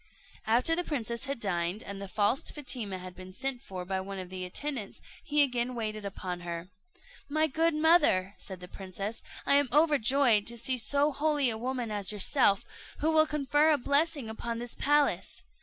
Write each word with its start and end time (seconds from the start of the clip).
After 0.47 0.75
the 0.75 0.83
princess 0.83 1.25
had 1.25 1.39
dined, 1.39 1.83
and 1.83 2.01
the 2.01 2.07
false 2.07 2.41
Fatima 2.49 2.97
had 2.97 3.15
been 3.15 3.33
sent 3.35 3.61
for 3.61 3.85
by 3.85 4.01
one 4.01 4.17
of 4.17 4.31
the 4.31 4.45
attendants, 4.45 4.99
he 5.23 5.43
again 5.43 5.75
waited 5.75 6.05
upon 6.05 6.39
her. 6.39 6.69
"My 7.29 7.45
good 7.45 7.75
mother," 7.75 8.33
said 8.39 8.61
the 8.61 8.67
princess, 8.67 9.21
"I 9.45 9.57
am 9.57 9.69
overjoyed 9.71 10.47
to 10.47 10.57
see 10.57 10.79
so 10.79 11.11
holy 11.11 11.51
a 11.51 11.55
woman 11.59 11.91
as 11.91 12.11
yourself, 12.11 12.65
who 12.97 13.11
will 13.11 13.27
confer 13.27 13.69
a 13.69 13.77
blessing 13.77 14.27
upon 14.27 14.57
this 14.57 14.73
palace. 14.73 15.43